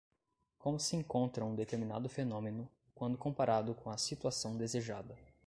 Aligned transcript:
como 0.57 0.79
se 0.79 0.95
encontra 0.95 1.45
um 1.45 1.53
determinado 1.53 2.09
fenômeno, 2.09 2.67
quando 2.95 3.19
comparado 3.19 3.75
com 3.75 3.91
a 3.91 3.99
situação 3.99 4.57
desejada 4.57 5.15